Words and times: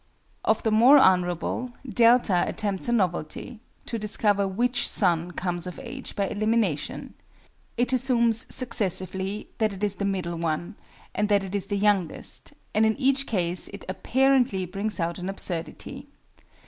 Of 0.43 0.63
the 0.63 0.71
more 0.71 0.97
honourable, 0.97 1.73
DELTA 1.87 2.47
attempts 2.49 2.89
a 2.89 2.91
novelty 2.91 3.59
to 3.85 3.99
discover 3.99 4.47
which 4.47 4.89
son 4.89 5.29
comes 5.29 5.67
of 5.67 5.77
age 5.77 6.15
by 6.15 6.25
elimination: 6.27 7.13
it 7.77 7.93
assumes, 7.93 8.47
successively, 8.49 9.49
that 9.59 9.73
it 9.73 9.83
is 9.83 9.97
the 9.97 10.05
middle 10.05 10.37
one, 10.39 10.73
and 11.13 11.29
that 11.29 11.43
it 11.43 11.53
is 11.53 11.67
the 11.67 11.77
youngest; 11.77 12.53
and 12.73 12.83
in 12.83 12.97
each 12.99 13.27
case 13.27 13.67
it 13.67 13.85
apparently 13.87 14.65
brings 14.65 14.99
out 14.99 15.19
an 15.19 15.29
absurdity. 15.29 16.07